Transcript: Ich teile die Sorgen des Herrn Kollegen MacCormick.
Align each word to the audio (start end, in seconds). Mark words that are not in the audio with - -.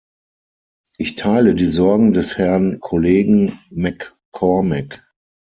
Ich 0.97 1.13
teile 1.13 1.53
die 1.53 1.67
Sorgen 1.67 2.11
des 2.11 2.35
Herrn 2.39 2.79
Kollegen 2.79 3.59
MacCormick. 3.69 4.99